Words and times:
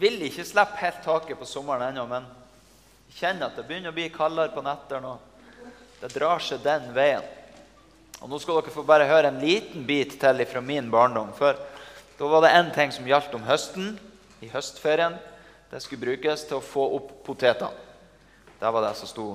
vil 0.00 0.20
ikke 0.26 0.46
slippe 0.46 0.80
helt 0.80 1.02
taket 1.04 1.38
på 1.38 1.46
sommeren 1.48 1.90
ennå, 1.90 2.06
men 2.10 2.26
kjenner 3.18 3.48
at 3.48 3.58
det 3.58 3.66
begynner 3.68 3.92
å 3.92 3.96
bli 3.96 4.08
kaldere 4.12 4.52
på 4.54 4.64
nettene. 4.64 5.14
og 5.14 5.72
Det 6.00 6.12
drar 6.14 6.42
seg 6.42 6.62
den 6.64 6.92
veien. 6.96 7.24
Og 8.20 8.30
Nå 8.30 8.38
skal 8.42 8.58
dere 8.58 8.74
få 8.74 8.82
bare 8.86 9.06
høre 9.06 9.30
en 9.30 9.40
liten 9.42 9.84
bit 9.86 10.16
til 10.20 10.44
fra 10.50 10.60
min 10.60 10.90
barndom. 10.90 11.30
For 11.38 11.58
da 12.18 12.30
var 12.30 12.42
det 12.42 12.54
én 12.56 12.72
ting 12.74 12.92
som 12.94 13.06
gjaldt 13.06 13.34
om 13.38 13.46
høsten, 13.46 13.98
i 14.42 14.50
høstferien. 14.50 15.18
Det 15.70 15.82
skulle 15.82 16.02
brukes 16.06 16.46
til 16.46 16.58
å 16.58 16.64
få 16.64 16.84
opp 16.96 17.12
potetene. 17.26 17.86
Det 18.58 18.70
var 18.74 18.82
det 18.88 18.96
som 18.98 19.10
sto 19.10 19.26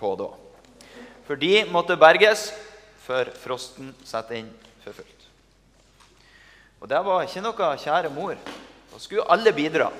på 0.00 0.14
da. 0.16 0.30
For 1.26 1.40
de 1.40 1.64
måtte 1.72 1.96
berges 2.00 2.50
før 3.04 3.28
frosten 3.36 3.92
satte 4.04 4.36
inn 4.38 4.48
for 4.84 4.96
fullt. 4.96 5.26
Og 6.80 6.88
det 6.88 7.00
var 7.04 7.24
ikke 7.24 7.44
noe 7.44 7.68
kjære 7.80 8.12
mor. 8.12 8.36
Da 8.94 9.00
skulle 9.02 9.22
alle 9.22 9.52
bidra. 9.52 9.90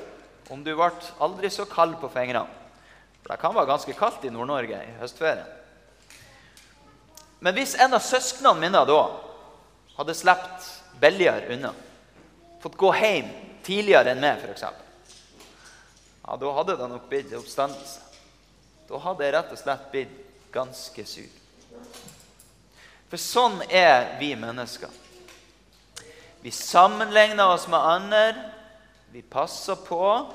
Om 0.48 0.62
du 0.62 0.70
ble 0.76 0.90
aldri 1.18 1.50
så 1.50 1.66
kald 1.66 1.96
på 1.98 2.08
fingrene. 2.14 2.46
For 3.24 3.32
det 3.32 3.40
kan 3.42 3.54
være 3.56 3.72
ganske 3.72 3.96
kaldt 3.98 4.26
i 4.28 4.30
Nord-Norge 4.30 4.78
i 4.78 4.94
høstferien. 5.00 5.48
Men 7.42 7.56
hvis 7.56 7.74
en 7.80 7.96
av 7.96 8.04
søsknene 8.04 8.60
mine 8.60 8.84
da 8.86 9.00
hadde 9.96 10.14
sluppet 10.14 10.68
billigere 11.02 11.50
unna, 11.56 11.72
fått 12.62 12.78
gå 12.78 12.92
hjem 12.94 13.34
tidligere 13.66 14.14
enn 14.14 14.22
meg, 14.22 14.44
f.eks., 14.44 14.62
ja, 16.24 16.36
da 16.40 16.52
hadde 16.56 16.78
det 16.78 16.88
nok 16.88 17.10
blitt 17.10 17.34
oppstandelse. 17.36 18.00
Da 18.88 19.00
hadde 19.02 19.26
jeg 19.26 19.34
rett 19.34 19.52
og 19.52 19.60
slett 19.60 19.90
blitt 19.90 20.14
ganske 20.54 21.04
sur. 21.08 21.34
For 23.10 23.20
sånn 23.20 23.58
er 23.68 24.14
vi 24.20 24.30
mennesker. 24.38 24.92
Vi 26.44 26.52
sammenligner 26.54 27.56
oss 27.56 27.66
med 27.72 27.80
andre, 27.80 28.53
vi 29.14 29.22
passer 29.22 29.76
på, 29.76 30.26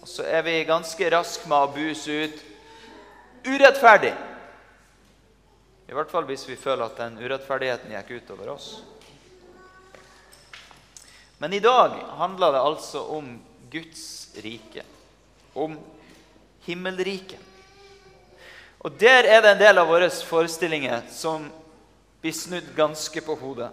og 0.00 0.08
så 0.08 0.22
er 0.22 0.44
vi 0.46 0.60
ganske 0.62 1.08
raske 1.10 1.48
med 1.50 1.58
å 1.58 1.70
buse 1.74 2.18
ut 2.22 2.42
urettferdig. 3.48 4.12
I 5.90 5.96
hvert 5.96 6.12
fall 6.12 6.28
hvis 6.28 6.44
vi 6.46 6.54
føler 6.54 6.84
at 6.84 7.00
den 7.00 7.16
urettferdigheten 7.18 7.90
gikk 7.90 8.12
utover 8.20 8.52
oss. 8.52 8.68
Men 11.42 11.56
i 11.56 11.58
dag 11.64 11.96
handler 12.20 12.54
det 12.54 12.60
altså 12.68 13.02
om 13.16 13.32
Guds 13.72 14.04
rike, 14.38 14.84
om 15.58 15.74
himmelriket. 16.68 17.42
Og 18.86 18.94
der 19.02 19.26
er 19.26 19.42
det 19.42 19.56
en 19.56 19.64
del 19.64 19.82
av 19.82 19.90
våre 19.90 20.12
forestillinger 20.14 21.10
som 21.10 21.50
blir 22.22 22.38
snudd 22.38 22.70
ganske 22.78 23.26
på 23.26 23.34
hodet. 23.42 23.72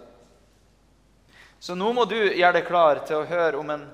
Så 1.62 1.78
nå 1.78 1.94
må 1.94 2.02
du 2.10 2.18
gjøre 2.18 2.56
deg 2.58 2.66
klar 2.66 3.04
til 3.06 3.22
å 3.22 3.30
høre 3.30 3.62
om 3.62 3.74
en 3.76 3.86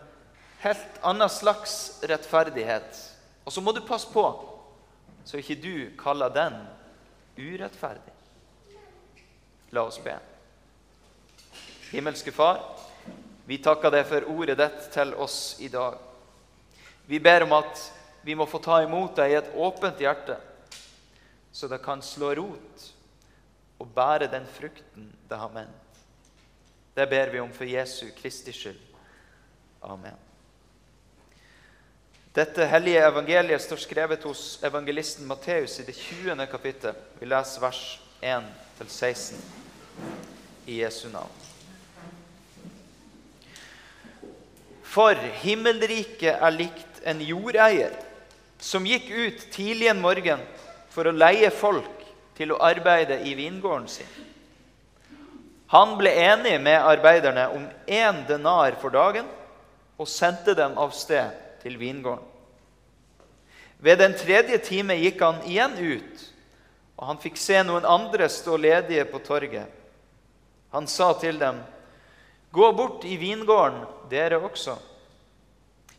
helt 0.65 0.99
annen 1.05 1.31
slags 1.31 2.01
rettferdighet. 2.03 3.01
Og 3.45 3.53
så 3.53 3.61
må 3.61 3.73
du 3.77 3.85
passe 3.85 4.09
på 4.13 4.25
så 5.25 5.41
ikke 5.41 5.57
du 5.57 5.77
kaller 5.99 6.33
den 6.33 6.57
urettferdig. 7.39 8.13
La 9.73 9.87
oss 9.89 9.99
be. 10.05 10.15
Himmelske 11.91 12.33
Far, 12.33 12.61
vi 13.49 13.59
takker 13.63 13.93
deg 13.93 14.05
for 14.09 14.27
ordet 14.35 14.59
ditt 14.61 14.91
til 14.95 15.15
oss 15.21 15.57
i 15.65 15.71
dag. 15.73 15.97
Vi 17.09 17.21
ber 17.21 17.47
om 17.47 17.57
at 17.57 17.81
vi 18.25 18.37
må 18.37 18.47
få 18.49 18.61
ta 18.65 18.83
imot 18.85 19.17
deg 19.17 19.33
i 19.33 19.39
et 19.41 19.51
åpent 19.61 20.01
hjerte, 20.01 20.37
så 21.53 21.69
det 21.69 21.83
kan 21.85 22.03
slå 22.03 22.33
rot 22.37 22.87
og 23.81 23.91
bære 23.95 24.31
den 24.33 24.47
frukten 24.49 25.11
det 25.29 25.41
har 25.41 25.53
ment. 25.53 26.01
Det 26.95 27.09
ber 27.11 27.33
vi 27.33 27.43
om 27.43 27.53
for 27.53 27.69
Jesu 27.69 28.07
Kristi 28.17 28.53
skyld. 28.55 28.81
Amen. 29.83 30.34
Dette 32.35 32.65
hellige 32.67 32.99
evangeliet 33.07 33.63
står 33.63 33.79
skrevet 33.79 34.25
hos 34.27 34.59
evangelisten 34.67 35.27
Matteus 35.27 35.77
i 35.79 35.85
det 35.87 35.93
20. 35.95 36.47
kapittel. 36.51 36.97
Vi 37.21 37.29
leser 37.31 37.63
vers 37.63 37.83
1-16 38.21 39.37
i 40.67 40.81
Jesu 40.81 41.05
navn. 41.13 41.31
For 44.83 45.15
himmelriket 45.45 46.35
er 46.35 46.57
likt 46.57 46.99
en 47.07 47.23
jordeier 47.23 47.95
som 48.59 48.83
gikk 48.83 49.07
ut 49.15 49.47
tidlig 49.55 49.93
en 49.93 50.03
morgen 50.03 50.43
for 50.91 51.07
å 51.07 51.15
leie 51.15 51.53
folk 51.55 52.03
til 52.35 52.51
å 52.51 52.59
arbeide 52.67 53.21
i 53.31 53.37
vingården 53.39 53.87
sin. 53.95 54.11
Han 55.71 55.95
ble 56.03 56.11
enig 56.27 56.59
med 56.67 56.83
arbeiderne 56.83 57.47
om 57.55 57.71
én 57.87 58.25
denar 58.27 58.75
for 58.83 58.91
dagen 58.91 59.31
og 59.95 60.11
sendte 60.11 60.59
dem 60.59 60.75
av 60.83 60.91
sted 60.99 61.44
til 61.65 61.79
vingården. 61.81 62.31
Ved 63.85 63.99
den 64.01 64.15
tredje 64.17 64.59
time 64.65 64.97
gikk 64.97 65.21
han 65.21 65.43
igjen 65.49 65.75
ut, 65.77 66.25
og 66.97 67.09
han 67.11 67.21
fikk 67.21 67.37
se 67.41 67.59
noen 67.67 67.85
andre 67.85 68.31
stå 68.33 68.57
ledige 68.61 69.05
på 69.11 69.21
torget. 69.25 69.69
Han 70.73 70.87
sa 70.87 71.13
til 71.21 71.39
dem, 71.39 71.63
'Gå 72.53 72.73
bort 72.73 73.05
i 73.05 73.17
vingården, 73.17 73.85
dere 74.11 74.39
også.' 74.39 74.79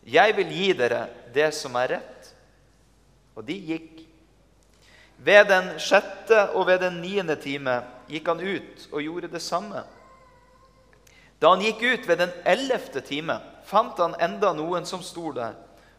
'Jeg 0.05 0.35
vil 0.37 0.49
gi 0.49 0.73
dere 0.73 1.07
det 1.33 1.53
som 1.53 1.75
er 1.75 1.87
rett.' 1.87 2.33
Og 3.35 3.43
de 3.47 3.53
gikk. 3.53 4.01
Ved 5.17 5.45
den 5.45 5.79
sjette 5.79 6.49
og 6.55 6.67
ved 6.67 6.79
den 6.79 7.01
niende 7.01 7.35
time 7.35 7.83
gikk 8.07 8.27
han 8.27 8.39
ut 8.39 8.87
og 8.91 9.01
gjorde 9.01 9.27
det 9.27 9.41
samme. 9.41 9.83
Da 11.41 11.49
han 11.49 11.61
gikk 11.61 11.83
ut 11.83 12.07
ved 12.07 12.17
den 12.17 12.31
ellevte 12.45 13.01
time, 13.01 13.39
fant 13.65 13.97
han 13.97 14.15
enda 14.21 14.53
noen 14.53 14.85
som 14.85 15.03
sto 15.03 15.31
der, 15.35 15.55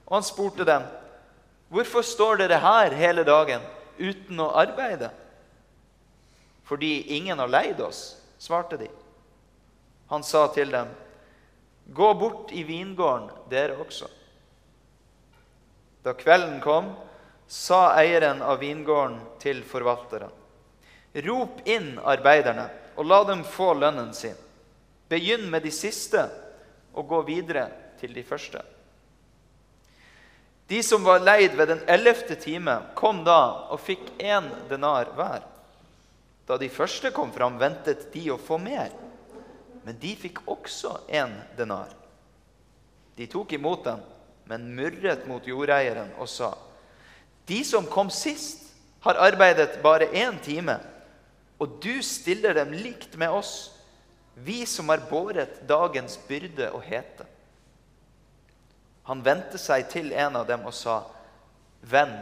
og 0.06 0.18
han 0.18 0.26
spurte 0.26 0.64
dem, 0.64 0.82
'Hvorfor 1.70 2.02
står 2.02 2.36
dere 2.36 2.60
her 2.62 2.94
hele 2.94 3.24
dagen 3.24 3.60
uten 3.98 4.40
å 4.40 4.52
arbeide?' 4.54 5.10
'Fordi 6.64 7.16
ingen 7.16 7.38
har 7.38 7.48
leid 7.48 7.80
oss', 7.80 8.16
svarte 8.38 8.76
de. 8.76 8.88
Han 10.08 10.22
sa 10.22 10.46
til 10.48 10.70
dem, 10.70 10.88
'Gå 11.92 12.14
bort 12.14 12.52
i 12.52 12.62
vingården, 12.62 13.30
dere 13.50 13.76
også.' 13.76 14.10
Da 16.04 16.12
kvelden 16.14 16.60
kom, 16.60 16.94
sa 17.46 17.94
eieren 17.98 18.42
av 18.42 18.58
vingården 18.58 19.20
til 19.38 19.62
forvalteren, 19.64 20.30
Rop 21.16 21.62
inn 21.64 21.98
arbeiderne 22.04 22.68
og 22.96 23.06
la 23.08 23.22
dem 23.24 23.44
få 23.44 23.70
lønnen 23.74 24.12
sin. 24.14 24.34
Begynn 25.08 25.46
med 25.50 25.62
de 25.62 25.70
siste 25.72 26.26
og 26.96 27.08
gå 27.08 27.20
videre 27.28 27.68
til 28.00 28.14
de 28.16 28.24
første. 28.26 28.62
De 30.66 30.80
som 30.82 31.04
var 31.06 31.22
leid 31.22 31.54
ved 31.54 31.70
den 31.70 31.84
ellevte 31.86 32.34
time, 32.40 32.74
kom 32.98 33.22
da 33.26 33.68
og 33.70 33.80
fikk 33.84 34.16
én 34.18 34.48
denar 34.70 35.12
hver. 35.14 35.44
Da 36.46 36.58
de 36.58 36.70
første 36.70 37.12
kom 37.14 37.30
fram, 37.34 37.60
ventet 37.60 38.08
de 38.14 38.24
å 38.34 38.40
få 38.40 38.58
mer, 38.58 38.90
men 39.86 39.98
de 40.02 40.16
fikk 40.18 40.42
også 40.50 40.96
én 41.06 41.36
denar. 41.58 41.92
De 43.16 43.28
tok 43.30 43.54
imot 43.54 43.84
den, 43.86 44.02
men 44.50 44.66
murret 44.74 45.26
mot 45.30 45.46
jordeieren 45.46 46.10
og 46.18 46.28
sa:" 46.28 46.54
De 47.46 47.62
som 47.64 47.86
kom 47.86 48.10
sist, 48.10 48.64
har 49.06 49.14
arbeidet 49.22 49.82
bare 49.82 50.10
én 50.10 50.40
time 50.42 50.80
og 51.58 51.78
du 51.80 52.02
stiller 52.04 52.56
dem 52.56 52.74
likt 52.76 53.16
med 53.16 53.32
oss, 53.32 53.70
vi 54.38 54.66
som 54.66 54.88
har 54.88 55.00
båret 55.10 55.62
dagens 55.68 56.18
byrde 56.28 56.68
og 56.76 56.82
hete. 56.84 57.24
Han 59.08 59.22
vendte 59.24 59.56
seg 59.58 59.86
til 59.88 60.12
en 60.12 60.36
av 60.36 60.44
dem 60.48 60.66
og 60.68 60.74
sa, 60.76 60.98
Venn, 61.86 62.18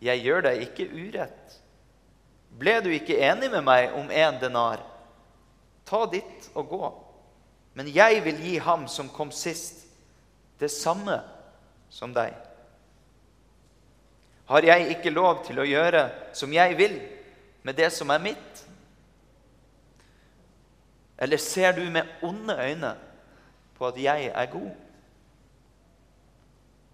jeg 0.00 0.22
gjør 0.24 0.44
deg 0.46 0.62
ikke 0.64 0.86
urett. 0.88 1.56
Ble 2.54 2.78
du 2.80 2.88
ikke 2.94 3.18
enig 3.26 3.50
med 3.52 3.64
meg 3.66 3.92
om 3.98 4.08
en 4.08 4.40
denar? 4.40 4.80
Ta 5.84 6.04
ditt 6.08 6.48
og 6.54 6.68
gå. 6.70 6.90
Men 7.74 7.90
jeg 7.92 8.22
vil 8.24 8.40
gi 8.40 8.56
ham 8.62 8.86
som 8.88 9.10
kom 9.12 9.32
sist, 9.34 9.82
det 10.62 10.70
samme 10.72 11.18
som 11.92 12.14
deg. 12.14 12.32
Har 14.48 14.64
jeg 14.64 14.94
ikke 14.94 15.12
lov 15.12 15.42
til 15.44 15.58
å 15.60 15.66
gjøre 15.66 16.06
som 16.36 16.52
jeg 16.54 16.76
vil 16.78 16.96
med 17.66 17.76
det 17.76 17.90
som 17.92 18.12
er 18.14 18.22
mitt? 18.22 18.64
Eller 21.18 21.36
ser 21.36 21.72
du 21.72 21.90
med 21.90 22.02
onde 22.22 22.56
øyne 22.58 22.96
på 23.74 23.86
at 23.86 24.02
jeg 24.02 24.24
er 24.24 24.46
god? 24.46 24.70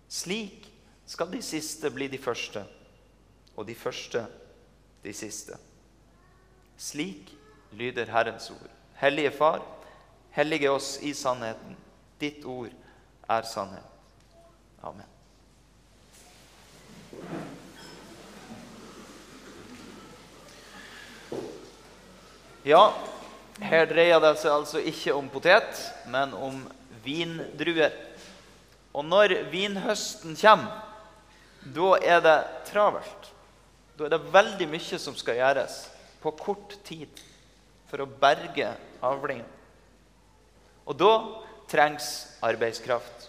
Slik 0.08 0.72
skal 1.06 1.32
de 1.32 1.42
siste 1.42 1.90
bli 1.90 2.08
de 2.08 2.18
første, 2.18 2.64
og 3.56 3.66
de 3.66 3.74
første 3.74 4.26
de 5.04 5.12
siste. 5.12 5.52
Slik 6.76 7.36
lyder 7.72 8.04
Herrens 8.04 8.50
ord. 8.50 8.70
Hellige 8.94 9.30
Far, 9.30 9.62
hellige 10.30 10.70
oss 10.70 10.98
i 11.02 11.12
sannheten. 11.14 11.76
Ditt 12.20 12.44
ord 12.44 12.72
er 13.28 13.42
sannhet. 13.42 13.84
Amen. 14.82 15.06
Ja, 22.64 22.90
her 23.60 23.86
dreier 23.88 24.20
det 24.22 24.34
seg 24.40 24.52
altså 24.54 24.80
ikke 24.80 25.14
om 25.16 25.28
potet, 25.32 25.80
men 26.08 26.32
om 26.34 26.62
vindruer. 27.04 27.92
Og 28.96 29.04
når 29.06 29.36
vinhøsten 29.52 30.36
kommer, 30.40 30.80
da 31.60 31.90
er 32.00 32.22
det 32.24 32.38
travelt. 32.70 33.30
Da 33.98 34.06
er 34.06 34.14
det 34.14 34.32
veldig 34.32 34.68
mye 34.72 34.98
som 34.98 35.16
skal 35.18 35.38
gjøres 35.38 35.82
på 36.22 36.32
kort 36.40 36.78
tid 36.86 37.20
for 37.90 38.02
å 38.02 38.08
berge 38.08 38.72
avlingen. 39.04 39.46
Og 40.88 40.96
da 40.96 41.12
trengs 41.70 42.08
arbeidskraft. 42.42 43.28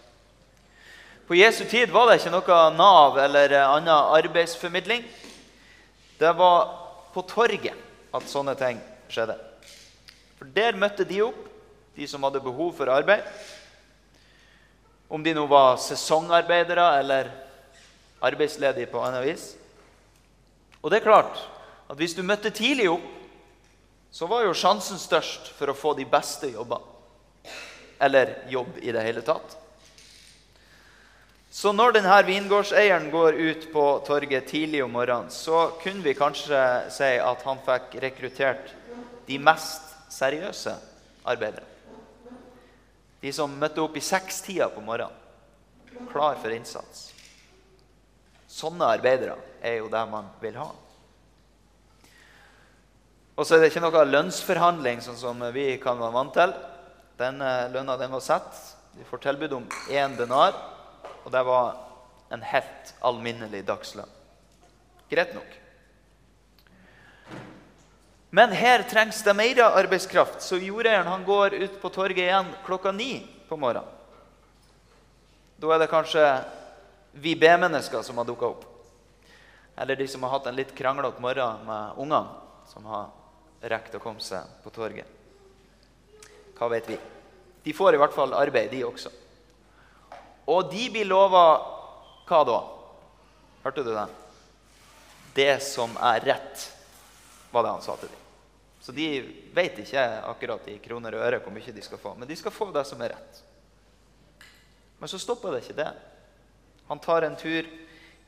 På 1.28 1.36
Jesu 1.38 1.64
tid 1.70 1.92
var 1.94 2.10
det 2.10 2.20
ikke 2.20 2.34
noe 2.34 2.62
Nav 2.76 3.20
eller 3.22 3.54
annen 3.62 3.92
arbeidsformidling. 4.18 5.06
Det 6.20 6.34
var 6.40 6.72
på 7.14 7.24
torget 7.28 7.78
at 8.12 8.28
sånne 8.28 8.56
ting 8.60 8.82
skjedde. 9.12 9.51
For 10.42 10.50
der 10.50 10.74
møtte 10.74 11.06
de 11.06 11.20
opp, 11.22 11.38
de 11.94 12.08
som 12.10 12.24
hadde 12.26 12.40
behov 12.42 12.72
for 12.74 12.90
arbeid. 12.90 13.22
Om 15.06 15.22
de 15.22 15.36
nå 15.38 15.44
var 15.46 15.76
sesongarbeidere 15.78 16.86
eller 16.98 17.30
arbeidsledige 18.26 18.90
på 18.90 19.04
annet 19.06 19.22
vis. 19.28 19.44
Og 20.82 20.90
det 20.90 20.98
er 20.98 21.06
klart 21.06 21.38
at 21.86 21.94
hvis 22.00 22.18
du 22.18 22.24
møtte 22.26 22.50
tidlig 22.50 22.88
opp, 22.90 23.06
så 24.10 24.26
var 24.26 24.48
jo 24.48 24.56
sjansen 24.58 24.98
størst 24.98 25.52
for 25.60 25.70
å 25.70 25.78
få 25.78 25.94
de 26.00 26.08
beste 26.10 26.50
jobbene. 26.50 26.90
Eller 28.02 28.34
jobb 28.50 28.82
i 28.82 28.90
det 28.98 29.06
hele 29.06 29.22
tatt. 29.22 29.54
Så 31.54 31.70
når 31.70 32.00
denne 32.00 32.18
vingårdseieren 32.26 33.12
går 33.14 33.38
ut 33.38 33.70
på 33.70 33.86
torget 34.10 34.50
tidlig 34.50 34.82
om 34.82 34.98
morgenen, 34.98 35.30
så 35.30 35.68
kunne 35.84 36.02
vi 36.02 36.18
kanskje 36.18 36.66
si 36.98 37.14
at 37.22 37.46
han 37.46 37.62
fikk 37.70 38.00
rekruttert 38.02 38.74
de 39.30 39.38
mest 39.38 39.91
seriøse 40.12 40.74
arbeidere. 41.28 41.68
De 43.22 43.32
som 43.34 43.54
møtte 43.54 43.82
opp 43.84 43.98
i 43.98 44.04
sekstida 44.04 44.68
på 44.74 44.82
morgenen, 44.84 45.18
klar 46.10 46.40
for 46.42 46.54
innsats. 46.54 47.12
Sånne 48.52 48.88
arbeidere 48.98 49.38
er 49.64 49.78
jo 49.80 49.90
det 49.92 50.02
man 50.10 50.28
vil 50.42 50.58
ha. 50.60 50.72
Og 53.38 53.48
så 53.48 53.56
er 53.56 53.62
det 53.62 53.72
ikke 53.72 53.84
noe 53.86 54.04
lønnsforhandling, 54.10 55.00
sånn 55.06 55.20
som 55.20 55.40
vi 55.56 55.78
kan 55.82 56.00
være 56.02 56.16
vant 56.18 56.36
til. 56.36 56.56
Den 57.22 57.40
lønna 57.74 57.96
den 58.02 58.12
var 58.12 58.26
satt. 58.26 58.58
Vi 58.98 59.08
får 59.08 59.24
tilbud 59.24 59.56
om 59.56 59.70
én 59.94 60.18
denar, 60.20 60.58
og 61.24 61.32
det 61.32 61.46
var 61.48 61.78
en 62.34 62.44
helt 62.44 62.94
alminnelig 63.08 63.64
dagslønn. 63.70 64.20
Greit 65.12 65.34
nok. 65.36 65.61
Men 68.32 68.54
her 68.56 68.84
trengs 68.88 69.24
det 69.24 69.34
mer 69.36 69.60
arbeidskraft, 69.68 70.40
så 70.42 70.56
jordeieren 70.56 71.26
går 71.28 71.54
ut 71.54 71.82
på 71.82 71.90
torget 71.92 72.30
igjen 72.30 72.52
klokka 72.64 72.94
ni 72.96 73.26
på 73.50 73.58
morgenen. 73.60 73.90
Da 75.60 75.74
er 75.76 75.82
det 75.84 75.92
kanskje 75.92 76.24
vi 77.12 77.36
B-mennesker 77.36 78.02
som 78.02 78.18
har 78.18 78.26
dukka 78.26 78.48
opp. 78.48 78.64
Eller 79.76 80.00
de 80.00 80.08
som 80.08 80.24
har 80.24 80.32
hatt 80.38 80.48
en 80.48 80.56
litt 80.56 80.72
kranglete 80.78 81.22
morgen 81.22 81.66
med 81.68 82.00
ungene, 82.00 82.40
som 82.72 82.88
har 82.88 83.12
rekt 83.68 84.00
å 84.00 84.02
komme 84.02 84.24
seg 84.24 84.48
på 84.64 84.72
torget. 84.74 85.06
Hva 86.56 86.72
vet 86.72 86.88
vi? 86.88 86.98
De 87.68 87.76
får 87.76 87.98
i 87.98 88.00
hvert 88.00 88.16
fall 88.16 88.34
arbeid, 88.38 88.72
de 88.72 88.86
også. 88.88 89.12
Og 90.50 90.72
de 90.72 90.88
blir 90.94 91.10
lova 91.10 91.44
hva 92.30 92.42
da? 92.48 92.58
Hørte 93.66 93.84
du 93.86 93.92
det? 93.92 94.08
Det 95.36 95.54
som 95.68 95.94
er 96.00 96.24
rett, 96.32 96.66
var 97.52 97.68
det 97.68 97.76
han 97.76 97.86
sa 97.86 98.00
til 98.00 98.08
dem. 98.08 98.21
Så 98.82 98.92
de 98.92 99.08
vet 99.54 99.78
ikke 99.84 100.04
akkurat 100.26 100.68
i 100.72 100.80
kroner 100.82 101.14
og 101.14 101.26
øre 101.28 101.40
hvor 101.44 101.54
mye 101.54 101.74
de 101.74 101.84
skal 101.86 102.02
få. 102.02 102.16
Men 102.18 102.30
de 102.30 102.38
skal 102.38 102.54
få 102.54 102.72
det 102.74 102.82
som 102.90 103.02
er 103.06 103.14
rett. 103.14 103.42
Men 104.98 105.10
så 105.10 105.20
stopper 105.22 105.54
det 105.54 105.64
ikke 105.64 105.78
det. 105.78 105.92
Han 106.90 107.00
tar 107.02 107.26
en 107.26 107.38
tur 107.38 107.68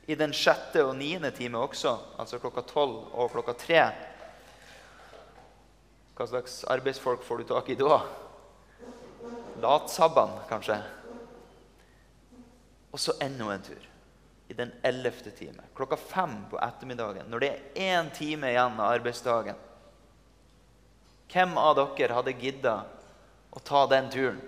i 0.06 0.14
den 0.18 0.34
sjette 0.36 0.82
og 0.84 0.94
niende 0.98 1.30
time 1.34 1.58
også, 1.58 1.94
altså 2.20 2.38
klokka 2.42 2.62
tolv 2.68 3.14
og 3.14 3.32
klokka 3.32 3.54
tre. 3.58 3.80
Hva 6.14 6.26
slags 6.30 6.60
arbeidsfolk 6.70 7.24
får 7.26 7.42
du 7.42 7.48
tak 7.50 7.70
i 7.72 7.78
da? 7.78 7.98
Latsabban, 9.62 10.36
kanskje. 10.48 10.78
Og 12.94 13.00
så 13.02 13.16
enda 13.22 13.50
en 13.50 13.66
tur. 13.66 13.90
I 14.48 14.54
den 14.54 14.70
ellevte 14.86 15.32
time. 15.34 15.64
Klokka 15.74 15.96
fem 15.96 16.36
på 16.50 16.58
ettermiddagen. 16.62 17.26
Når 17.32 17.42
det 17.42 17.48
er 17.50 17.86
én 17.88 18.10
time 18.14 18.52
igjen 18.52 18.76
av 18.78 18.92
arbeidsdagen. 18.92 19.58
Hvem 21.32 21.56
av 21.58 21.76
dere 21.78 22.16
hadde 22.16 22.36
gidda 22.40 22.74
å 23.50 23.62
ta 23.62 23.86
den 23.90 24.10
turen 24.10 24.40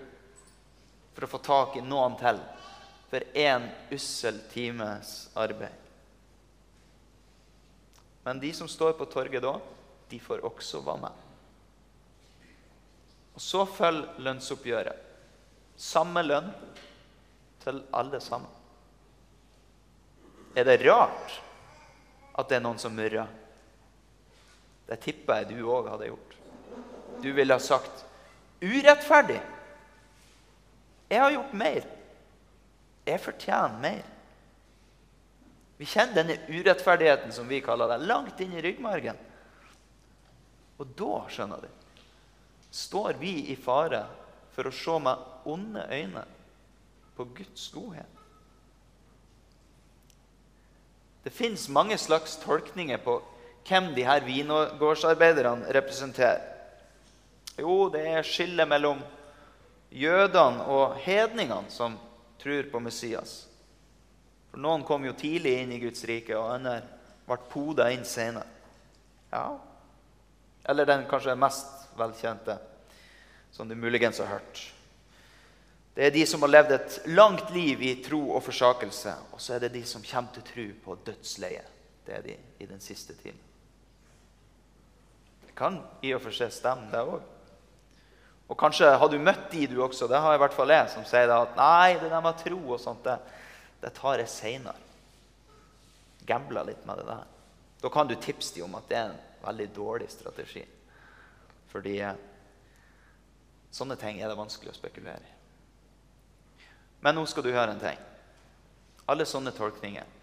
for 1.15 1.25
å 1.25 1.31
få 1.31 1.41
tak 1.43 1.77
i 1.79 1.83
noen 1.83 2.15
til 2.19 2.39
for 3.07 3.23
én 3.33 3.69
ussel 3.95 4.39
times 4.51 5.29
arbeid? 5.35 5.73
Men 8.27 8.41
de 8.43 8.51
som 8.53 8.67
står 8.67 8.97
på 8.99 9.07
torget 9.07 9.43
da, 9.43 9.55
de 10.09 10.19
får 10.19 10.43
også 10.47 10.81
være 10.83 11.03
med. 11.05 11.23
Og 13.37 13.43
så 13.43 13.61
følger 13.69 14.23
lønnsoppgjøret. 14.25 15.03
Samme 15.77 16.23
lønn 16.25 16.49
til 17.61 17.83
alle 17.95 18.19
sammen. 18.23 18.49
Er 20.57 20.65
det 20.65 20.79
rart 20.87 21.35
at 22.33 22.49
det 22.49 22.57
er 22.57 22.63
noen 22.65 22.81
som 22.81 22.95
murrer? 22.97 23.29
Det 24.87 24.97
tipper 25.03 25.43
jeg 25.43 25.51
du 25.51 25.67
òg 25.69 25.91
hadde 25.91 26.09
gjort. 26.09 26.36
Du 27.21 27.31
ville 27.33 27.53
ha 27.53 27.59
sagt 27.59 28.03
urettferdig. 28.61 29.39
Jeg 31.07 31.21
har 31.21 31.31
gjort 31.31 31.53
mer. 31.55 31.87
Jeg 33.07 33.23
fortjener 33.23 33.79
mer. 33.81 34.05
Vi 35.77 35.85
kjenner 35.85 36.17
denne 36.17 36.37
urettferdigheten 36.49 37.31
som 37.33 37.47
vi 37.49 37.61
kaller 37.61 37.91
det, 37.91 37.99
langt 38.09 38.39
inn 38.41 38.55
i 38.57 38.63
ryggmargen. 38.65 39.17
Og 40.81 40.89
da, 40.97 41.21
skjønner 41.31 41.61
du, 41.63 41.69
står 42.73 43.17
vi 43.21 43.33
i 43.53 43.55
fare 43.57 44.03
for 44.55 44.67
å 44.67 44.73
se 44.73 44.97
med 45.05 45.47
onde 45.47 45.85
øyne 45.93 46.25
på 47.17 47.27
Guds 47.37 47.69
godhet. 47.73 48.13
Det 51.23 51.33
fins 51.33 51.67
mange 51.69 51.97
slags 51.99 52.37
tolkninger 52.41 53.01
på 53.03 53.19
hvem 53.67 53.91
de 53.95 54.05
her 54.07 54.23
vingårdsarbeiderne 54.25 55.73
representerer. 55.75 56.56
Jo, 57.57 57.87
det 57.89 58.03
er 58.05 58.27
skillet 58.27 58.69
mellom 58.69 58.99
jødene 59.89 60.65
og 60.69 60.97
hedningene 61.01 61.71
som 61.73 61.97
tror 62.37 62.69
på 62.71 62.81
Messias. 62.83 63.47
For 64.51 64.61
Noen 64.61 64.85
kom 64.85 65.05
jo 65.05 65.15
tidlig 65.17 65.55
inn 65.61 65.73
i 65.73 65.81
Guds 65.81 66.03
rike, 66.07 66.37
og 66.37 66.53
andre 66.53 66.79
ble 67.27 67.37
poda 67.51 67.89
inn 67.93 68.05
senere. 68.07 68.45
Ja. 69.31 69.49
Eller 70.67 70.87
den 70.87 71.05
kanskje 71.09 71.35
mest 71.39 71.87
velkjente, 71.97 72.57
som 73.51 73.69
du 73.69 73.75
muligens 73.75 74.19
har 74.21 74.37
hørt. 74.37 74.63
Det 75.97 76.05
er 76.05 76.13
de 76.13 76.25
som 76.29 76.43
har 76.45 76.51
levd 76.51 76.71
et 76.75 76.95
langt 77.09 77.49
liv 77.55 77.81
i 77.81 77.95
tro 78.05 78.19
og 78.35 78.43
forsakelse. 78.45 79.15
Og 79.33 79.41
så 79.41 79.55
er 79.55 79.65
det 79.65 79.73
de 79.73 79.81
som 79.89 80.03
kommer 80.05 80.35
til 80.35 80.45
tro 80.45 80.65
på 80.83 80.97
dødsleie. 81.07 81.63
Det 82.05 82.13
er 82.13 82.21
de 82.21 82.35
i 82.61 82.67
den 82.69 82.79
siste 82.79 83.15
tiden. 83.17 83.39
Det 85.41 85.55
kan 85.57 85.79
i 86.05 86.13
og 86.13 86.21
for 86.21 86.37
seg 86.37 86.53
stemme, 86.53 86.91
det 86.93 87.01
òg. 87.01 87.25
Og 88.47 88.55
kanskje 88.59 88.89
har 88.95 89.09
du 89.11 89.17
møtt 89.19 89.49
de, 89.51 89.65
du 89.67 89.81
også. 89.83 90.07
Det 90.07 90.19
har 90.23 90.35
i 90.35 90.39
hvert 90.39 90.55
fall 90.55 90.71
jeg, 90.71 90.89
som 90.93 91.05
sier 91.07 91.31
at 91.35 91.55
nei, 91.59 91.97
det 91.99 92.11
der 92.11 92.23
med 92.23 92.39
tro 92.39 92.59
og 92.75 92.79
sånt, 92.79 93.03
det, 93.03 93.17
det 93.81 93.91
tar 93.97 94.21
jeg 94.21 94.31
seinere. 94.31 94.83
Gambler 96.27 96.67
litt 96.67 96.85
med 96.87 97.01
det 97.01 97.07
der. 97.07 97.25
Da 97.81 97.91
kan 97.93 98.07
du 98.07 98.15
tipse 98.15 98.55
dem 98.55 98.67
om 98.67 98.79
at 98.79 98.87
det 98.89 98.97
er 98.99 99.11
en 99.11 99.19
veldig 99.43 99.67
dårlig 99.75 100.09
strategi. 100.11 100.63
Fordi 101.71 101.97
eh, 102.03 102.19
sånne 103.71 103.99
ting 103.99 104.21
er 104.21 104.31
det 104.31 104.39
vanskelig 104.39 104.73
å 104.73 104.77
spekulere 104.79 105.23
i. 105.23 105.35
Men 107.03 107.19
nå 107.19 107.25
skal 107.29 107.45
du 107.45 107.51
høre 107.51 107.75
en 107.75 107.83
ting. 107.83 107.99
Alle 109.07 109.27
sånne 109.27 109.53
tolkninger 109.55 110.15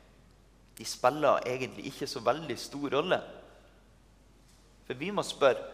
de 0.75 0.85
spiller 0.89 1.45
egentlig 1.47 1.87
ikke 1.93 2.09
så 2.11 2.21
veldig 2.25 2.57
stor 2.59 2.97
rolle. 2.97 3.21
For 4.85 4.99
vi 4.99 5.13
må 5.15 5.23
spørre 5.23 5.74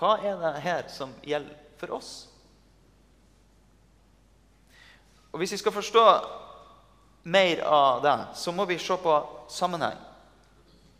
hva 0.00 0.16
er 0.24 0.38
det 0.40 0.60
her 0.64 0.86
som 0.88 1.12
gjelder 1.22 1.56
for 1.76 1.92
oss? 1.98 2.12
Og 5.30 5.38
Hvis 5.38 5.52
vi 5.52 5.60
skal 5.60 5.72
forstå 5.72 6.04
mer 7.22 7.60
av 7.68 8.02
det, 8.02 8.16
så 8.34 8.52
må 8.52 8.64
vi 8.64 8.78
se 8.78 8.96
på 8.96 9.16
sammenheng, 9.48 9.98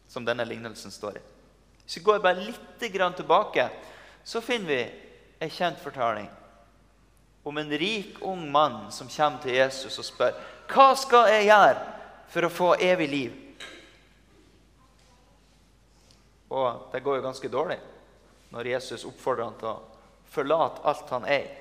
som 0.09 0.25
denne 0.25 0.45
lignelsen 0.45 0.93
står 0.93 1.17
i. 1.17 1.23
Hvis 1.85 1.97
vi 1.97 2.05
går 2.05 2.21
bare 2.21 2.45
litt 2.45 3.17
tilbake, 3.17 3.71
så 4.25 4.41
finner 4.41 4.69
vi 4.69 4.83
ei 5.41 5.49
kjent 5.49 5.81
fortelling 5.81 6.29
om 7.43 7.59
en 7.59 7.71
rik, 7.71 8.19
ung 8.21 8.51
mann 8.53 8.93
som 8.93 9.09
kommer 9.09 9.41
til 9.43 9.57
Jesus 9.57 9.99
og 9.99 10.05
spør 10.05 10.37
hva 10.71 10.93
skal 10.95 11.31
jeg 11.33 11.49
gjøre 11.49 11.79
for 12.31 12.47
å 12.47 12.53
få 12.53 12.69
evig 12.85 13.09
liv. 13.09 13.33
Og 16.51 16.93
det 16.93 17.01
går 17.03 17.17
jo 17.17 17.25
ganske 17.25 17.51
dårlig 17.51 17.79
når 18.51 18.73
Jesus 18.73 19.07
oppfordrer 19.09 19.47
han 19.49 19.59
til 19.61 19.71
å 19.71 19.79
forlate 20.31 20.83
alt 20.87 21.15
han 21.15 21.27
eier, 21.31 21.57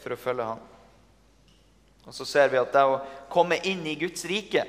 for 0.00 0.14
å 0.14 0.20
følge 0.20 0.46
ham. 0.52 0.62
Og 2.06 2.14
så 2.16 2.26
ser 2.26 2.48
vi 2.50 2.58
at 2.60 2.72
det 2.72 2.82
å 2.86 3.00
komme 3.30 3.60
inn 3.68 3.82
i 3.86 3.96
Guds 4.00 4.24
rike, 4.28 4.64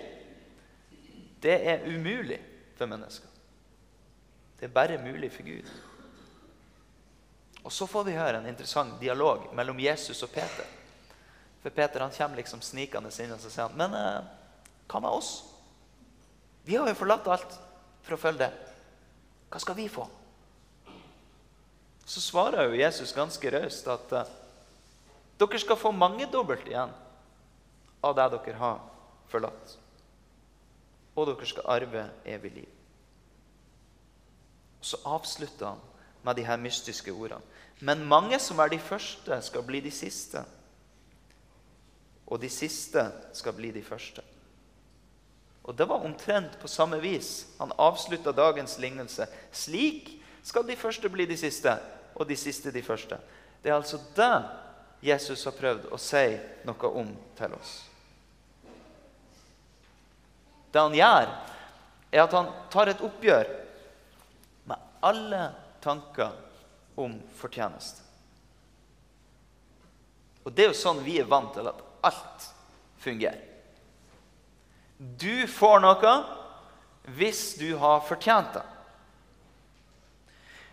det 1.41 1.57
er 1.73 1.87
umulig 1.89 2.37
for 2.77 2.89
mennesker. 2.89 3.29
Det 4.59 4.67
er 4.67 4.75
bare 4.75 4.99
mulig 5.01 5.31
for 5.33 5.47
Gud. 5.47 5.69
Og 7.63 7.73
så 7.73 7.87
får 7.89 8.05
vi 8.05 8.17
høre 8.17 8.41
en 8.41 8.49
interessant 8.49 8.99
dialog 9.01 9.47
mellom 9.57 9.79
Jesus 9.81 10.21
og 10.25 10.29
Peter. 10.33 10.67
For 11.61 11.73
Peter 11.73 12.01
han 12.01 12.13
kommer 12.13 12.41
liksom 12.41 12.61
snikende 12.65 13.09
inn 13.21 13.33
og 13.33 13.41
så 13.41 13.49
sier 13.49 13.69
han, 13.69 13.77
men 13.77 13.97
eh, 13.97 14.29
hva 14.89 15.01
med 15.01 15.13
oss? 15.13 15.31
Vi 16.65 16.77
har 16.77 16.89
jo 16.89 16.97
forlatt 16.97 17.29
alt 17.29 17.57
for 18.05 18.17
å 18.17 18.21
følge 18.21 18.45
det. 18.45 18.51
Hva 19.49 19.61
skal 19.61 19.77
vi 19.77 19.89
få? 19.89 20.07
Så 22.11 22.19
svarer 22.21 22.67
jo 22.67 22.75
Jesus 22.75 23.13
ganske 23.15 23.51
raust 23.53 23.85
at 23.87 24.13
eh, 24.19 24.31
dere 25.39 25.59
skal 25.63 25.77
få 25.79 25.93
mangedobbelt 25.95 26.65
igjen 26.67 26.91
av 28.03 28.15
det 28.17 28.25
dere 28.33 28.59
har 28.59 28.81
forlatt. 29.31 29.77
Og 31.15 31.29
dere 31.29 31.47
skal 31.47 31.69
arve 31.71 32.01
evig 32.27 32.51
liv. 32.57 32.73
Og 34.81 34.89
Så 34.89 34.99
avslutter 35.07 35.69
han 35.69 35.79
med 36.25 36.35
de 36.35 36.45
her 36.49 36.59
mystiske 36.59 37.13
ordene. 37.13 37.39
Men 37.79 38.03
mange 38.05 38.39
som 38.43 38.59
er 38.59 38.73
de 38.73 38.79
første, 38.79 39.39
skal 39.41 39.63
bli 39.63 39.79
de 39.79 39.91
siste. 39.91 40.43
Og 42.27 42.41
de 42.41 42.49
siste 42.51 43.05
skal 43.33 43.55
bli 43.55 43.71
de 43.71 43.85
første. 43.87 44.21
Og 45.63 45.77
Det 45.77 45.87
var 45.87 46.03
omtrent 46.03 46.59
på 46.59 46.67
samme 46.67 46.99
vis 46.99 47.47
han 47.59 47.71
avslutta 47.79 48.35
dagens 48.35 48.77
lignelse. 48.83 49.27
Slik 49.51 50.17
skal 50.43 50.67
de 50.67 50.75
første 50.75 51.09
bli 51.09 51.25
de 51.25 51.37
siste, 51.37 51.77
og 52.15 52.27
de 52.27 52.37
siste 52.37 52.71
de 52.71 52.83
første. 52.85 53.17
Det 53.61 53.71
er 53.71 53.77
altså 53.77 53.99
det 54.15 54.33
Jesus 55.01 55.45
har 55.45 55.55
prøvd 55.57 55.87
å 55.93 55.97
si 56.01 56.25
noe 56.67 56.91
om 57.01 57.09
til 57.37 57.55
oss. 57.57 57.71
Det 60.71 60.79
han 60.79 60.95
gjør, 60.95 61.31
er 62.11 62.23
at 62.23 62.35
han 62.35 62.51
tar 62.71 62.91
et 62.91 63.03
oppgjør 63.03 63.49
med 64.69 64.87
alle 65.03 65.41
tanker 65.83 66.37
om 67.01 67.17
fortjeneste. 67.39 68.03
Og 70.45 70.53
det 70.53 70.65
er 70.65 70.71
jo 70.71 70.77
sånn 70.77 71.03
vi 71.05 71.19
er 71.21 71.29
vant 71.29 71.53
til 71.55 71.67
at 71.69 71.81
alt 72.07 72.47
fungerer. 73.01 73.41
Du 74.97 75.47
får 75.49 75.81
noe 75.81 76.13
hvis 77.17 77.55
du 77.57 77.73
har 77.81 78.03
fortjent 78.05 78.53
det. 78.53 78.65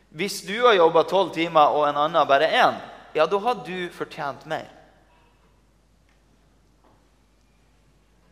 Hvis 0.09 0.41
du 0.47 0.57
har 0.65 0.79
jobba 0.79 1.05
tolv 1.05 1.35
timer 1.37 1.75
og 1.77 1.85
en 1.88 2.00
annen 2.00 2.29
bare 2.29 2.49
én, 2.49 2.79
ja, 3.15 3.27
da 3.27 3.41
har 3.45 3.61
du 3.67 3.88
fortjent 3.93 4.47
mer. 4.49 4.69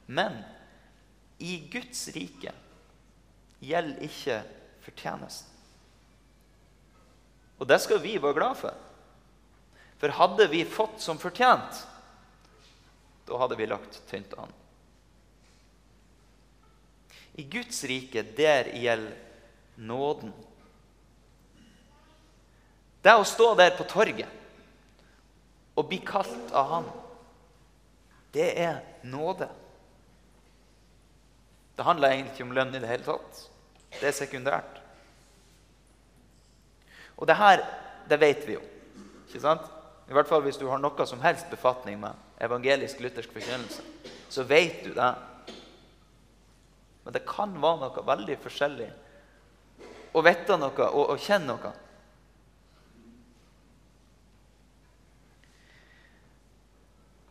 Men 0.07 0.39
i 1.43 1.59
Guds 1.73 2.07
rike 2.15 2.53
gjelder 3.61 4.07
ikke 4.07 4.41
fortjenesten. 4.87 5.53
Og 7.57 7.69
det 7.69 7.81
skal 7.83 8.01
vi 8.03 8.17
være 8.21 8.37
glad 8.37 8.57
for. 8.61 8.77
For 9.97 10.13
hadde 10.13 10.49
vi 10.53 10.63
fått 10.69 11.01
som 11.01 11.19
fortjent, 11.21 11.85
da 13.27 13.39
hadde 13.41 13.57
vi 13.59 13.69
lagt 13.69 14.03
tynt 14.11 14.35
an. 14.39 14.53
I 17.37 17.45
Guds 17.53 17.83
rike, 17.85 18.23
der 18.37 18.71
gjelder 18.77 19.17
nåden. 19.77 20.33
Det 23.07 23.15
å 23.15 23.27
stå 23.27 23.53
der 23.55 23.77
på 23.79 23.87
torget 23.87 24.33
og 25.79 25.87
bli 25.87 26.01
kalt 26.03 26.51
av 26.57 26.71
Han, 26.73 26.89
det 28.35 28.49
er 28.59 28.81
nåde. 29.07 29.47
Det 31.77 31.85
handler 31.87 32.17
egentlig 32.17 32.35
ikke 32.35 32.47
om 32.49 32.57
lønn 32.57 32.75
i 32.75 32.81
det 32.83 32.91
hele 32.91 33.07
tatt. 33.07 33.45
Det 34.01 34.09
er 34.09 34.17
sekundært. 34.17 34.81
Og 37.17 37.29
det 37.31 37.39
her, 37.39 37.63
det 38.11 38.19
vet 38.21 38.43
vi 38.49 38.57
jo. 38.57 38.65
ikke 39.29 39.45
sant? 39.45 39.71
I 40.11 40.17
hvert 40.17 40.29
fall 40.29 40.43
hvis 40.45 40.59
du 40.59 40.67
har 40.69 40.83
noe 40.83 41.07
som 41.07 41.23
helst 41.23 41.47
befatning 41.53 42.01
med 42.03 42.43
evangelisk-luthersk 42.43 43.33
forkynnelse, 43.33 43.87
så 44.29 44.45
vet 44.49 44.83
du 44.85 44.93
det. 44.97 45.15
Men 47.05 47.15
det 47.15 47.27
kan 47.29 47.55
være 47.55 47.87
noe 47.87 48.07
veldig 48.11 48.37
forskjellig 48.43 48.93
å 50.17 50.23
vite 50.27 50.59
noe 50.59 50.91
og 50.91 51.13
å 51.15 51.21
kjenne 51.21 51.55
noe. 51.55 51.77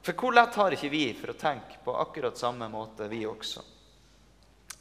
For 0.06 0.14
hvor 0.14 0.36
lett 0.38 0.56
har 0.56 0.76
ikke 0.76 0.92
vi 0.94 1.06
for 1.18 1.34
å 1.34 1.40
tenke 1.40 1.80
på 1.82 1.96
akkurat 1.98 2.38
samme 2.38 2.68
måte, 2.70 3.08
vi 3.10 3.24
også? 3.26 3.64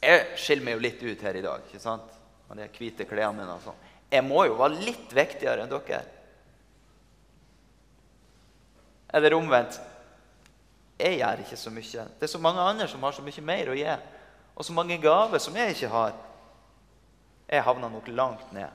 Jeg 0.05 0.35
skiller 0.37 0.67
meg 0.67 0.75
jo 0.75 0.83
litt 0.83 1.01
ut 1.01 1.23
her 1.25 1.39
i 1.39 1.41
dag 1.41 1.63
ikke 1.65 1.81
sant? 1.81 2.11
med 2.45 2.59
de 2.61 2.67
hvite 2.77 3.07
klærne 3.09 3.41
mine. 3.41 3.55
og 3.55 3.63
sånn. 3.63 3.79
Jeg 4.11 4.23
må 4.25 4.45
jo 4.45 4.57
være 4.59 4.83
litt 4.85 5.13
viktigere 5.13 5.63
enn 5.63 5.71
dere. 5.71 6.03
Eller 9.15 9.33
omvendt. 9.33 9.79
Jeg 10.99 11.17
gjør 11.19 11.41
ikke 11.43 11.57
så 11.59 11.73
mye. 11.73 12.05
Det 12.19 12.27
er 12.27 12.31
så 12.31 12.39
mange 12.39 12.61
andre 12.61 12.87
som 12.87 13.03
har 13.03 13.15
så 13.15 13.25
mye 13.25 13.43
mer 13.43 13.71
å 13.71 13.75
gi. 13.75 13.97
Og 14.55 14.67
så 14.67 14.75
mange 14.77 14.97
gaver 15.01 15.41
som 15.43 15.57
jeg 15.57 15.73
ikke 15.73 15.91
har. 15.91 16.13
Jeg 17.49 17.65
havner 17.65 17.91
nok 17.91 18.07
langt 18.13 18.53
ned 18.55 18.69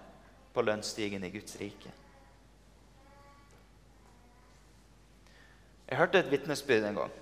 på 0.55 0.67
lønnsstigen 0.67 1.25
i 1.25 1.33
Guds 1.33 1.57
rike. 1.61 1.95
Jeg 5.91 5.99
hørte 5.99 6.23
et 6.23 6.31
vitnesbyrd 6.31 6.87
en 6.87 7.01
gang 7.03 7.15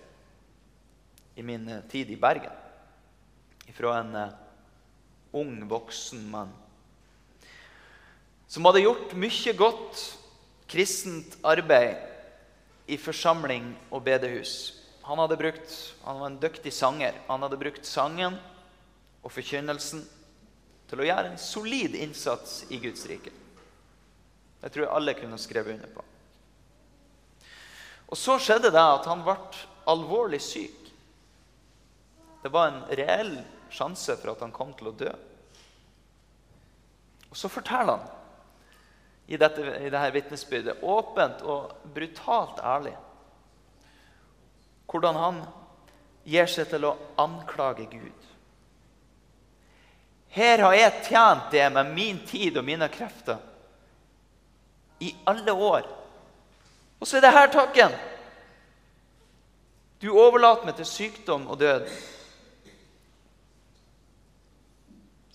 i 1.39 1.45
min 1.47 1.69
eh, 1.73 1.85
tid 1.89 2.11
i 2.13 2.21
Bergen 2.21 2.53
fra 3.77 3.99
en 4.01 4.15
uh, 4.17 4.31
ung, 5.37 5.61
voksen 5.69 6.23
mann 6.33 6.51
som 8.49 8.65
hadde 8.65 8.81
gjort 8.81 9.13
mye 9.21 9.53
godt 9.57 10.03
kristent 10.73 11.37
arbeid 11.45 12.01
i 12.89 12.97
forsamling 12.97 13.75
og 13.93 14.03
bedehus. 14.07 14.55
Han, 15.05 15.21
hadde 15.21 15.37
brukt, 15.41 15.75
han 16.05 16.21
var 16.21 16.31
en 16.31 16.41
dyktig 16.41 16.73
sanger. 16.73 17.17
Han 17.29 17.45
hadde 17.45 17.61
brukt 17.61 17.85
sangen 17.89 18.39
og 19.21 19.33
forkynnelsen 19.35 20.01
til 20.89 21.03
å 21.05 21.09
gjøre 21.11 21.35
en 21.35 21.41
solid 21.41 21.97
innsats 22.01 22.63
i 22.73 22.81
Guds 22.81 23.05
rike. 23.09 23.33
Det 24.63 24.73
tror 24.73 24.87
jeg 24.87 24.95
alle 24.97 25.17
kunne 25.21 25.41
skrevet 25.41 25.77
under 25.77 25.93
på. 25.93 26.08
Og 28.09 28.17
Så 28.17 28.39
skjedde 28.41 28.73
det 28.73 28.83
at 28.83 29.07
han 29.09 29.23
ble 29.25 29.37
alvorlig 29.89 30.41
syk. 30.43 30.93
Det 32.43 32.53
var 32.53 32.71
en 32.71 32.85
reell 32.97 33.35
sjanse 33.73 34.17
for 34.17 34.33
at 34.33 34.45
han 34.45 34.55
kom 34.55 34.73
til 34.77 34.91
å 34.91 34.97
dø. 34.97 35.11
Og 37.29 37.37
Så 37.37 37.51
forteller 37.53 37.99
han 37.99 38.07
i 39.29 39.37
dette, 39.37 39.61
i 39.61 39.91
dette 39.93 40.15
vitnesbyrdet 40.15 40.81
åpent 40.89 41.43
og 41.45 41.75
brutalt 41.93 42.63
ærlig 42.65 42.95
hvordan 44.89 45.19
han 45.21 45.43
gir 46.25 46.49
seg 46.49 46.71
til 46.71 46.87
å 46.89 46.95
anklage 47.21 47.85
Gud. 47.93 48.25
Her 50.33 50.63
har 50.65 50.77
jeg 50.77 51.05
tjent 51.11 51.53
det 51.53 51.67
med 51.73 51.93
min 51.93 52.23
tid 52.25 52.57
og 52.57 52.65
mine 52.65 52.89
krefter 52.93 53.37
i 55.05 55.13
alle 55.29 55.53
år. 55.53 55.85
Og 56.99 57.07
så 57.07 57.19
er 57.19 57.27
det 57.27 57.35
her 57.35 57.51
takken! 57.53 57.97
Du 60.03 60.13
overlater 60.15 60.67
meg 60.67 60.77
til 60.79 60.87
sykdom 60.87 61.49
og 61.51 61.59
død. 61.59 61.89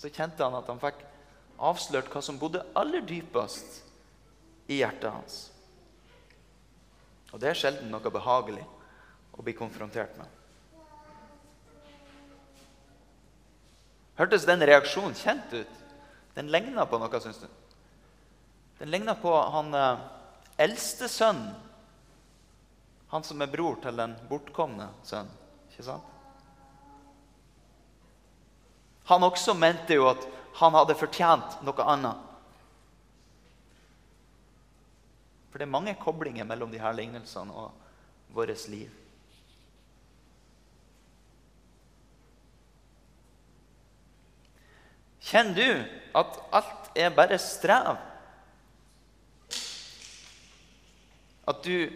så 0.03 0.10
kjente 0.12 0.43
han 0.43 0.55
at 0.58 0.67
han 0.67 0.82
fikk 0.82 1.00
avslørt 1.63 2.10
hva 2.12 2.20
som 2.25 2.36
bodde 2.36 2.60
aller 2.75 3.05
dypest 3.08 3.77
i 4.67 4.82
hjertet 4.82 5.08
hans. 5.08 5.36
Og 7.32 7.39
det 7.39 7.53
er 7.53 7.55
sjelden 7.55 7.88
noe 7.93 8.12
behagelig 8.12 8.65
å 9.32 9.46
bli 9.46 9.53
konfrontert 9.55 10.17
med. 10.20 10.27
Hørtes 14.20 14.43
den 14.46 14.65
reaksjonen 14.67 15.15
kjent 15.15 15.55
ut? 15.55 15.79
Den 16.36 16.51
ligna 16.51 16.84
på 16.89 17.00
noe, 17.00 17.24
syns 17.24 17.39
du? 17.39 17.48
Den 18.82 18.91
ligna 18.91 19.15
på 19.15 19.32
han 19.55 19.72
eh, 19.77 20.03
eldste 20.62 21.10
sønn 21.10 21.45
Han 23.13 23.24
som 23.25 23.41
er 23.41 23.51
bror 23.51 23.77
til 23.81 23.98
den 23.98 24.15
bortkomne 24.29 24.88
sønnen. 25.05 25.29
Ikke 25.69 25.86
sant? 25.86 26.13
Han 29.05 29.25
også 29.27 29.53
mente 29.53 29.93
jo 29.93 30.07
at 30.10 30.24
han 30.57 30.74
hadde 30.74 30.95
fortjent 30.98 31.60
noe 31.65 31.86
annet. 31.93 32.17
For 35.51 35.62
det 35.62 35.67
er 35.67 35.75
mange 35.75 35.93
koblinger 36.01 36.48
mellom 36.50 36.72
de 36.74 36.81
her 36.81 36.95
lignelsene 36.98 37.53
og 37.53 37.69
vårt 38.33 38.65
liv. 38.74 38.89
Kjenner 45.24 45.53
du 45.53 46.17
at 46.19 46.39
alt 46.57 46.89
er 46.98 47.13
bare 47.13 47.38
strev? 47.38 48.01
At 51.50 51.63
du 51.65 51.89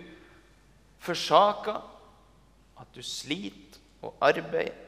forsaker 1.03 1.81
at 2.77 2.93
du 2.93 3.01
sliter 3.05 3.79
og 4.05 4.17
arbeider 4.21 4.85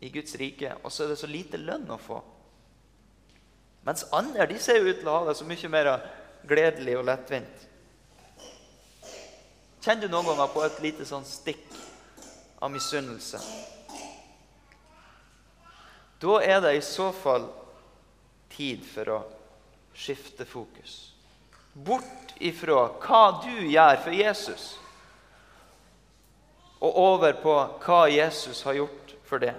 i 0.00 0.10
Guds 0.12 0.36
rike, 0.38 0.74
og 0.84 0.92
så 0.92 1.04
er 1.04 1.12
det 1.12 1.20
så 1.20 1.30
lite 1.30 1.58
lønn 1.58 1.88
å 1.90 1.98
få. 2.00 2.18
Mens 3.86 4.04
andre 4.14 4.46
de 4.50 4.58
ser 4.60 4.80
jo 4.80 4.90
ut 4.90 5.00
til 5.00 5.08
å 5.08 5.16
ha 5.20 5.28
det 5.28 5.36
så 5.38 5.46
mye 5.48 5.70
mer 5.72 5.90
gledelig 6.46 6.98
og 6.98 7.06
lettvint. 7.08 7.64
Kjenner 9.80 10.06
du 10.06 10.12
noen 10.12 10.26
ganger 10.32 10.50
på 10.52 10.64
et 10.66 10.80
lite 10.82 11.06
sånn 11.06 11.24
stikk 11.26 11.64
av 12.58 12.72
misunnelse? 12.74 13.40
Da 16.20 16.38
er 16.42 16.62
det 16.64 16.74
i 16.76 16.84
så 16.84 17.10
fall 17.14 17.46
tid 18.52 18.84
for 18.88 19.12
å 19.14 19.18
skifte 19.96 20.46
fokus. 20.48 21.15
Bort 21.76 22.32
ifra 22.40 22.86
hva 23.02 23.22
du 23.44 23.52
gjør 23.68 24.00
for 24.00 24.16
Jesus, 24.16 24.66
og 26.80 27.00
over 27.00 27.36
på 27.40 27.54
hva 27.84 28.00
Jesus 28.12 28.62
har 28.64 28.78
gjort 28.78 29.12
for 29.28 29.42
det. 29.42 29.54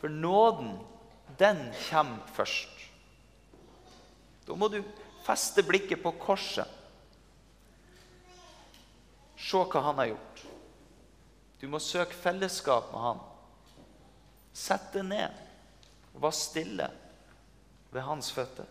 For 0.00 0.12
nåden, 0.12 0.74
den 1.38 1.60
kommer 1.88 2.20
først. 2.36 2.70
Da 4.44 4.56
må 4.56 4.68
du 4.68 4.82
feste 5.24 5.64
blikket 5.64 6.02
på 6.02 6.12
korset. 6.20 6.68
Se 9.40 9.60
hva 9.60 9.80
han 9.86 10.00
har 10.02 10.12
gjort. 10.12 10.42
Du 11.60 11.68
må 11.72 11.80
søke 11.80 12.16
fellesskap 12.16 12.90
med 12.92 13.00
han. 13.00 13.24
Sett 14.52 14.92
deg 14.92 15.08
ned 15.08 15.42
og 16.12 16.26
vær 16.26 16.36
stille 16.36 16.90
ved 17.94 18.04
hans 18.04 18.28
føtter. 18.34 18.68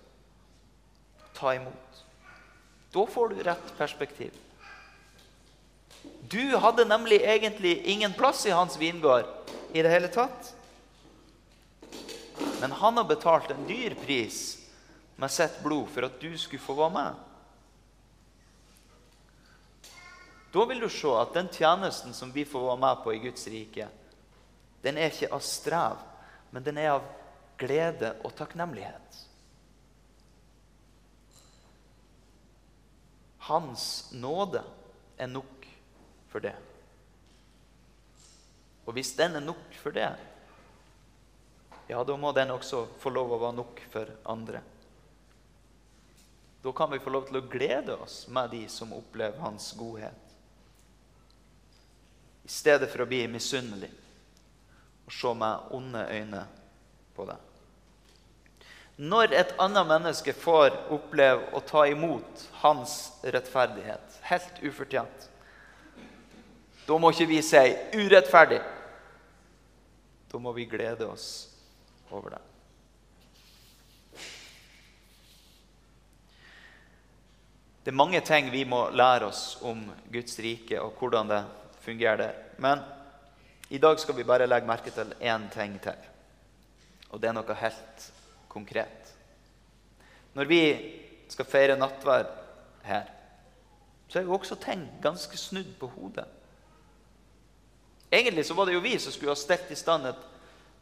Ta 1.44 1.56
imot. 1.56 2.06
Da 2.92 3.06
får 3.06 3.30
du 3.30 3.44
rett 3.44 3.78
perspektiv. 3.78 4.32
Du 6.22 6.56
hadde 6.56 6.86
nemlig 6.86 7.22
egentlig 7.22 7.78
ingen 7.78 8.14
plass 8.14 8.46
i 8.46 8.52
hans 8.52 8.78
vingård 8.80 9.26
i 9.74 9.82
det 9.82 9.90
hele 9.90 10.08
tatt. 10.08 10.54
Men 12.62 12.72
han 12.72 12.98
har 12.98 13.04
betalt 13.04 13.52
en 13.52 13.68
dyr 13.68 13.96
pris 14.06 14.38
med 15.16 15.32
sitt 15.32 15.60
blod 15.66 15.92
for 15.92 16.08
at 16.08 16.16
du 16.22 16.32
skulle 16.38 16.64
få 16.64 16.78
være 16.80 16.96
med. 16.96 17.20
Da 20.56 20.66
vil 20.72 20.80
du 20.80 20.88
se 20.88 21.12
at 21.26 21.36
den 21.36 21.52
tjenesten 21.52 22.16
som 22.16 22.32
vi 22.32 22.48
får 22.48 22.70
være 22.70 22.84
med 22.86 23.04
på 23.04 23.18
i 23.18 23.22
Guds 23.28 23.48
rike, 23.52 23.90
den 24.88 24.96
er 24.96 25.12
ikke 25.12 25.34
av 25.36 25.44
strev, 25.44 26.08
men 26.56 26.64
den 26.64 26.80
er 26.80 26.94
av 26.96 27.14
glede 27.60 28.16
og 28.24 28.32
takknemlighet. 28.40 29.24
Hans 33.44 34.12
nåde 34.12 34.64
er 35.18 35.28
nok 35.28 35.68
for 36.32 36.44
det. 36.44 36.56
Og 38.86 38.96
hvis 38.96 39.14
den 39.16 39.36
er 39.36 39.44
nok 39.44 39.76
for 39.80 39.96
det, 39.96 40.12
ja, 41.88 42.04
da 42.04 42.16
må 42.18 42.32
den 42.36 42.52
også 42.56 42.86
få 43.00 43.12
lov 43.12 43.36
å 43.36 43.42
være 43.42 43.58
nok 43.60 43.84
for 43.92 44.12
andre. 44.32 44.64
Da 46.64 46.72
kan 46.72 46.92
vi 46.92 47.02
få 47.04 47.12
lov 47.12 47.28
til 47.28 47.42
å 47.42 47.48
glede 47.52 47.96
oss 48.00 48.24
med 48.32 48.54
de 48.56 48.64
som 48.72 48.96
opplever 48.96 49.44
hans 49.44 49.74
godhet 49.76 50.30
i 52.44 52.52
stedet 52.52 52.90
for 52.92 53.04
å 53.04 53.08
bli 53.08 53.22
misunnelig 53.32 53.92
og 55.04 55.12
se 55.16 55.32
med 55.36 55.74
onde 55.76 56.04
øyne 56.12 56.44
på 57.16 57.26
det. 57.28 57.36
Når 59.04 59.34
et 59.36 59.52
annet 59.60 59.88
menneske 59.90 60.32
får 60.38 60.78
oppleve 60.94 61.50
å 61.52 61.60
ta 61.68 61.82
imot 61.92 62.46
hans 62.62 62.94
rettferdighet, 63.26 64.20
helt 64.30 64.62
ufortjent, 64.64 65.26
da 66.88 67.00
må 67.00 67.12
ikke 67.12 67.28
vi 67.28 67.42
si 67.44 67.64
'urettferdig'. 67.96 68.64
Da 70.32 70.40
må 70.40 70.54
vi 70.56 70.66
glede 70.66 71.08
oss 71.08 71.50
over 72.12 72.30
det. 72.30 72.42
Det 77.84 77.92
er 77.92 78.00
mange 78.00 78.22
ting 78.22 78.52
vi 78.52 78.64
må 78.64 78.90
lære 78.90 79.26
oss 79.26 79.58
om 79.62 79.92
Guds 80.12 80.40
rike 80.40 80.80
og 80.80 80.96
hvordan 81.00 81.28
det 81.28 81.44
fungerer 81.84 82.18
det. 82.18 82.36
Men 82.58 82.80
i 83.70 83.78
dag 83.78 84.00
skal 84.00 84.16
vi 84.16 84.24
bare 84.24 84.48
legge 84.48 84.68
merke 84.68 84.92
til 84.92 85.14
én 85.20 85.50
ting 85.52 85.80
til. 85.82 85.98
Og 87.10 87.22
det 87.22 87.30
er 87.30 87.34
noe 87.34 87.54
helt 87.54 88.12
konkret. 88.54 89.12
Når 90.34 90.50
vi 90.50 90.62
skal 91.30 91.50
feire 91.50 91.78
nattverd 91.78 92.30
her, 92.86 93.10
så 94.08 94.20
er 94.20 94.28
jo 94.28 94.36
også 94.38 94.60
ting 94.62 94.86
ganske 95.02 95.38
snudd 95.38 95.74
på 95.80 95.90
hodet. 95.96 96.28
Egentlig 98.14 98.46
så 98.46 98.54
var 98.54 98.70
det 98.70 98.76
jo 98.76 98.84
vi 98.84 98.94
som 99.02 99.14
skulle 99.14 99.34
ha 99.34 99.40
stelt 99.40 99.72
i 99.74 99.78
stand 99.78 100.06
et 100.06 100.26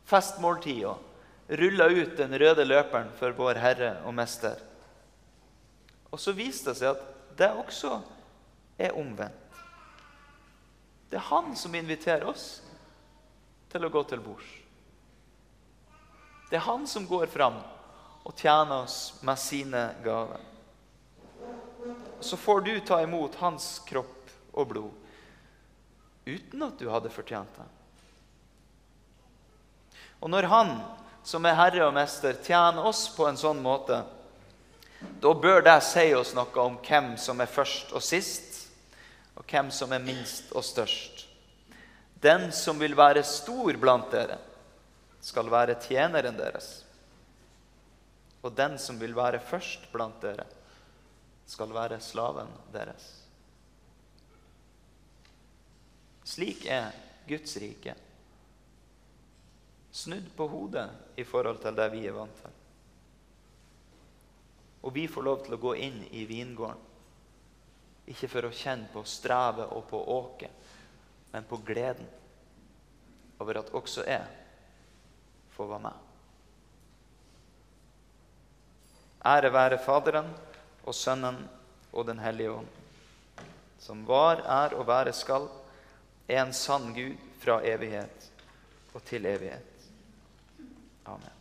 festmåltid 0.09 0.83
og 0.89 1.55
rulla 1.61 1.87
ut 1.87 2.17
den 2.17 2.35
røde 2.39 2.65
løperen 2.67 3.11
for 3.19 3.35
vår 3.37 3.59
Herre 3.63 3.93
og 4.07 4.15
Mester. 4.15 4.59
Og 6.11 6.19
så 6.19 6.35
viste 6.35 6.73
det 6.73 6.81
seg 6.81 6.91
at 6.91 7.37
det 7.39 7.51
også 7.55 8.01
er 8.81 8.97
omvendt. 8.99 9.37
Det 11.11 11.19
er 11.19 11.27
han 11.27 11.55
som 11.59 11.75
inviterer 11.75 12.27
oss 12.27 12.61
til 13.71 13.83
å 13.83 13.91
gå 13.91 14.03
til 14.07 14.23
bords. 14.23 14.60
Det 16.51 16.59
er 16.59 16.67
han 16.67 16.83
som 16.87 17.05
går 17.07 17.29
fram 17.31 17.61
og 18.27 18.33
tjener 18.35 18.83
oss 18.83 19.13
med 19.23 19.39
sine 19.39 19.85
gaver. 20.03 20.41
Så 22.19 22.37
får 22.37 22.61
du 22.61 22.73
ta 22.83 22.97
imot 23.01 23.37
hans 23.39 23.77
kropp 23.87 24.33
og 24.51 24.67
blod 24.67 24.97
uten 26.27 26.65
at 26.67 26.75
du 26.75 26.89
hadde 26.91 27.09
fortjent 27.09 27.55
det. 27.55 27.69
Og 30.19 30.29
når 30.29 30.49
han, 30.51 30.75
som 31.23 31.47
er 31.47 31.55
herre 31.57 31.87
og 31.87 31.95
mester, 31.95 32.35
tjener 32.43 32.83
oss 32.83 33.07
på 33.15 33.25
en 33.31 33.39
sånn 33.39 33.63
måte, 33.63 34.03
da 35.23 35.33
bør 35.33 35.63
det 35.65 35.79
si 35.87 36.09
oss 36.13 36.35
noe 36.35 36.67
om 36.67 36.77
hvem 36.83 37.13
som 37.17 37.39
er 37.39 37.49
først 37.49 37.95
og 37.95 38.03
sist, 38.05 38.67
og 39.39 39.47
hvem 39.47 39.71
som 39.73 39.95
er 39.95 40.03
minst 40.03 40.51
og 40.51 40.67
størst. 40.67 41.29
Den 42.21 42.51
som 42.53 42.77
vil 42.77 42.93
være 42.99 43.23
stor 43.25 43.79
blant 43.79 44.11
dere, 44.11 44.37
skal 45.21 45.51
være 45.51 45.77
tjeneren 45.81 46.37
deres. 46.37 46.69
Og 48.41 48.55
den 48.57 48.77
som 48.81 48.99
vil 48.99 49.13
være 49.15 49.41
først 49.45 49.87
blant 49.93 50.21
dere, 50.23 50.47
skal 51.45 51.73
være 51.75 51.99
slaven 52.01 52.49
deres. 52.73 53.07
Slik 56.25 56.65
er 56.69 56.91
Guds 57.27 57.57
rike. 57.59 57.95
Snudd 59.91 60.29
på 60.37 60.47
hodet 60.47 60.87
i 61.19 61.25
forhold 61.27 61.59
til 61.61 61.75
det 61.75 61.89
vi 61.91 62.05
er 62.07 62.15
vant 62.15 62.37
til. 62.39 62.59
Og 64.81 64.95
vi 64.95 65.05
får 65.11 65.27
lov 65.27 65.43
til 65.45 65.57
å 65.57 65.61
gå 65.61 65.75
inn 65.83 65.99
i 66.15 66.23
vingården 66.25 66.87
ikke 68.11 68.29
for 68.31 68.47
å 68.47 68.55
kjenne 68.55 68.89
på 68.91 69.03
strevet 69.07 69.71
og 69.75 69.85
på 69.89 69.99
åket, 70.15 70.69
men 71.31 71.45
på 71.47 71.59
gleden 71.65 72.07
over 73.41 73.61
at 73.61 73.69
også 73.77 74.05
jeg 74.07 74.40
får 75.61 75.69
være 75.69 75.85
med. 75.85 75.97
Ære 79.31 79.53
være 79.53 79.79
Faderen 79.85 80.29
og 80.89 80.95
Sønnen 80.97 81.43
og 81.93 82.07
Den 82.07 82.19
hellige 82.19 82.51
ånd, 82.51 82.69
som 83.79 84.01
var, 84.07 84.41
er 84.41 84.73
og 84.77 84.87
være 84.87 85.13
skal, 85.13 85.45
en 86.31 86.53
sann 86.53 86.93
Gud 86.95 87.19
fra 87.43 87.59
evighet 87.67 88.31
og 88.93 89.03
til 89.05 89.25
evighet. 89.25 89.89
Amen. 91.05 91.40